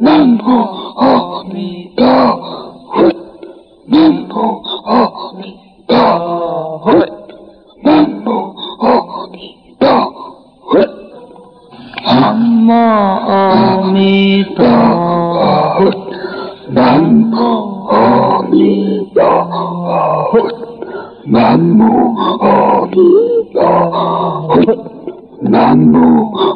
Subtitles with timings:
[0.00, 0.44] 南无
[0.96, 2.06] 阿弥陀
[2.94, 3.02] 佛，
[3.88, 3.98] 南
[4.28, 4.32] 无
[4.84, 5.42] 阿弥
[5.88, 5.92] 陀
[6.84, 6.86] 佛，
[7.82, 8.26] 南无
[8.78, 8.86] 阿
[9.32, 9.36] 弥
[9.80, 9.82] 陀
[10.70, 10.72] 佛。
[12.04, 14.64] 南无阿弥陀
[15.74, 15.80] 佛，
[16.70, 17.34] 南无
[17.88, 17.92] 阿
[18.52, 18.54] 弥
[19.12, 19.18] 陀
[20.30, 20.32] 佛，
[21.26, 21.82] 南无
[22.38, 22.94] 阿弥
[23.52, 23.56] 陀
[24.46, 24.56] 佛，
[25.40, 25.92] 南无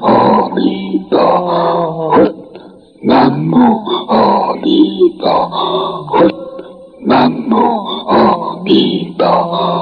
[0.01, 0.61] 阿弥
[1.11, 1.92] 陀佛，
[4.09, 5.51] آبی با
[6.09, 6.35] خود
[7.07, 7.49] من
[9.19, 9.82] با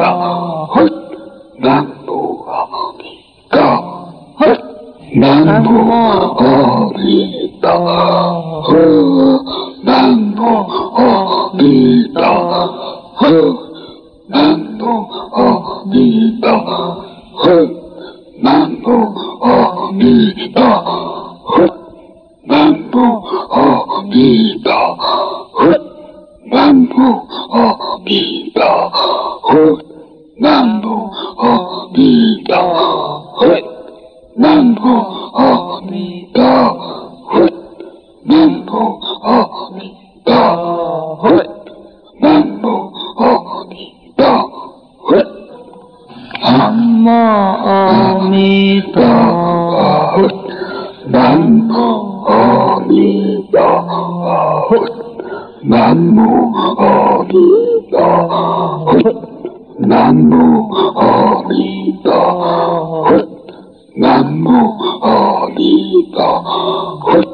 [0.00, 0.10] Ga
[0.72, 0.94] hut.
[1.60, 2.20] Nambu
[47.66, 49.12] آمیتا
[50.16, 50.34] بود
[51.12, 51.70] من
[52.26, 53.70] آمیتا
[54.70, 54.90] بود
[55.64, 58.08] نمو آمیتا
[63.12, 63.28] بود
[63.96, 64.72] نمو
[65.02, 66.42] آمیتا
[67.04, 67.29] بود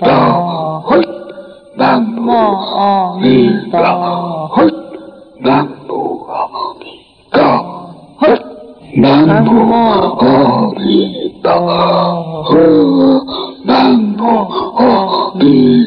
[0.00, 0.16] تا
[0.90, 1.06] هول
[1.78, 3.84] بامو آلی تا
[4.56, 4.72] هول
[5.44, 6.92] بامو قامبی
[7.32, 7.48] تا
[8.22, 8.38] هول
[8.96, 9.72] نامو
[10.20, 11.58] آلی تا
[12.42, 13.20] هول
[13.64, 14.46] نامو
[14.78, 15.86] آلی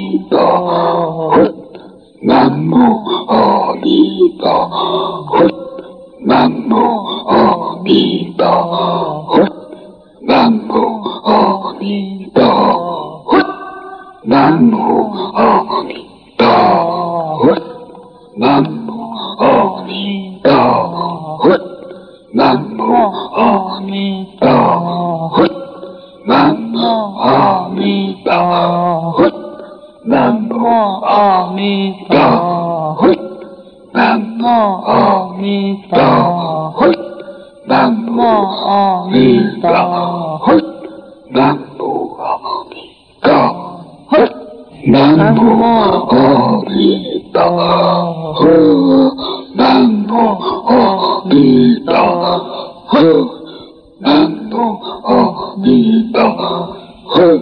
[1.33, 1.55] خود
[2.23, 4.69] ممنوع آبی با
[5.27, 5.53] خود
[6.25, 8.51] ممنوع آبی با
[9.27, 9.51] خود
[10.21, 12.51] ممنوع آبی با
[13.25, 13.45] خود
[14.25, 16.05] ممنوع آبی
[16.39, 16.55] با
[17.37, 17.63] خود
[18.37, 20.83] ممنوع آبی با
[21.37, 21.61] خود
[22.33, 24.20] ممنوع آبی
[30.03, 32.29] Nam Mô A Di Đà
[33.01, 33.17] Phật
[33.93, 36.23] Nam Mô A Di Đà
[36.79, 36.95] Phật
[37.67, 38.33] Nam Mô
[38.67, 39.85] A Di Đà
[40.47, 40.63] Phật
[41.29, 42.37] Nam Mô A
[42.69, 42.81] Di
[43.23, 43.53] Đà
[44.11, 44.29] Phật
[44.85, 46.97] Nam Mô A Di
[47.33, 47.49] Đà
[48.39, 49.11] Phật
[49.55, 50.37] Nam Mô
[50.67, 50.97] A
[51.31, 52.37] Di Đà
[52.93, 53.25] Phật
[53.99, 55.23] Nam Mô A
[55.63, 56.29] Di Đà
[57.15, 57.39] Phật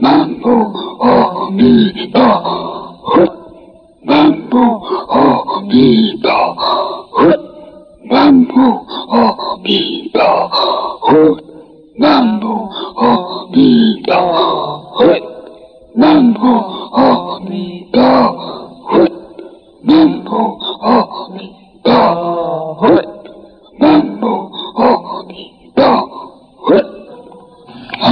[0.00, 0.87] Nam Mô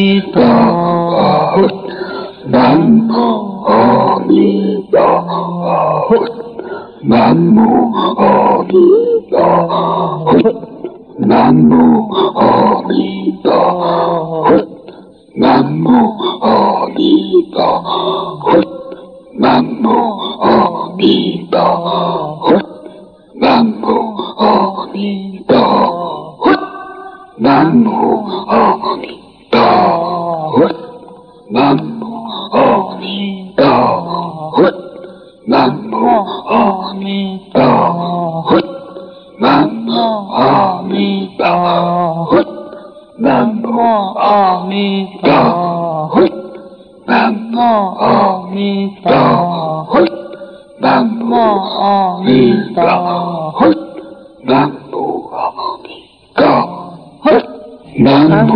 [58.01, 58.53] 남부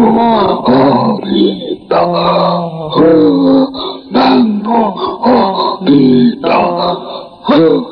[0.71, 2.01] 어디다
[2.95, 3.67] 흐
[4.09, 4.71] 남부
[5.21, 6.47] 어디다
[7.43, 7.83] 흐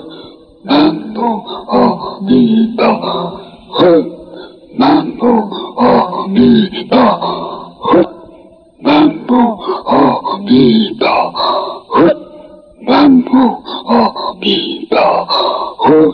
[0.64, 2.82] 남부 어디다
[3.74, 3.82] 흐
[4.80, 7.20] 남부 어디다
[7.82, 8.06] 흐
[8.82, 11.04] 남부 어디다
[11.90, 12.14] 흐
[12.88, 15.26] 남부 어디다
[15.80, 16.14] 흐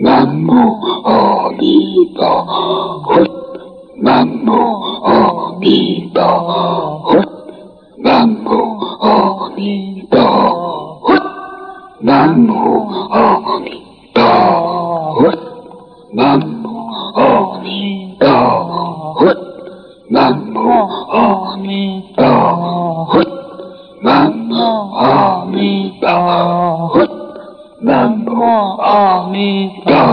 [0.00, 0.64] ممو
[1.04, 2.32] آبیبا
[3.04, 3.30] خود
[4.02, 4.62] ممو
[5.02, 6.30] آبیبا
[7.04, 7.28] خود
[8.04, 8.60] ممو
[9.00, 10.26] آبیبا
[11.02, 11.22] خود
[12.02, 12.68] ممو
[27.98, 30.06] Nam Mô A Di Đà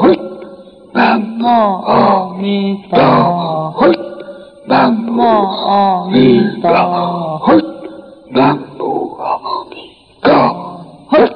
[0.00, 0.18] Phật
[0.94, 3.30] Nam Mô A Di Đà
[3.80, 3.96] Phật
[4.66, 5.32] Nam Mô
[5.68, 6.86] A Di Đà
[7.46, 7.62] Phật
[8.30, 9.38] Nam Mô A
[9.70, 9.82] Di
[10.22, 10.48] Đà
[11.10, 11.30] Phật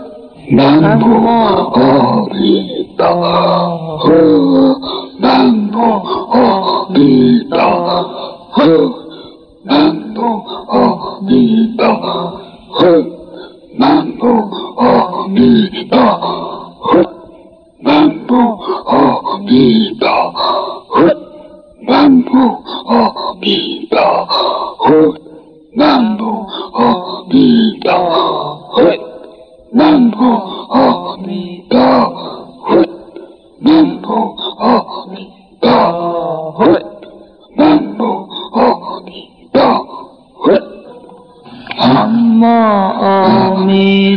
[0.49, 2.63] Nam Mô A Di
[2.99, 3.13] Đà
[4.05, 4.79] Phật
[5.21, 6.03] Nam Mô
[6.33, 6.63] A
[6.95, 8.03] Di Đà
[8.57, 8.91] Phật
[9.65, 10.87] Nam Mô A
[11.29, 11.95] Di Đà
[12.81, 13.05] Phật
[13.79, 14.66] Nam Mô
[15.27, 16.21] あみば
[16.79, 17.03] ほ
[17.83, 21.03] まんぼほみばほ
[21.83, 24.25] まんぼほみば
[24.79, 25.19] ほ
[25.75, 27.91] まんぼほみば
[28.71, 28.87] ほ
[29.75, 31.43] まんぼほみ
[31.83, 32.87] ばほ
[33.59, 35.93] まんぼほみばほまんぼほみば
[36.53, 36.67] ほ
[37.57, 40.77] まんぼほみばほ
[41.79, 42.49] Amor,
[42.99, 44.17] oh, me,